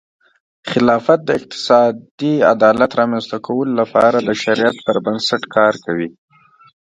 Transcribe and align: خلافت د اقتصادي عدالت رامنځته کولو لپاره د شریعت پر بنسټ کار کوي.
خلافت 0.71 1.19
د 1.25 1.29
اقتصادي 1.39 2.33
عدالت 2.53 2.91
رامنځته 3.01 3.37
کولو 3.47 3.71
لپاره 3.81 4.17
د 4.27 4.29
شریعت 4.43 4.75
پر 4.85 4.95
بنسټ 5.05 5.43
کار 5.55 5.73
کوي. 5.85 6.09